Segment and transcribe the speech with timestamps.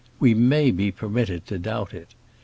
[0.19, 2.15] We may be permitted to doubt it.